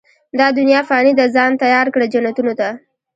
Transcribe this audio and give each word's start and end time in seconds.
دا 0.39 0.47
دنيا 0.59 0.81
فاني 0.89 1.13
ده، 1.19 1.25
ځان 1.35 1.51
تيار 1.63 1.87
کړه، 1.93 2.05
جنتونو 2.13 2.53
ته 2.59 2.69